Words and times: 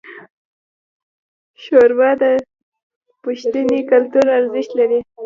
ښوروا 1.61 2.11
د 2.21 2.23
پښتني 3.23 3.79
کلتور 3.91 4.25
ارزښت 4.39 4.71
لري. 4.79 4.99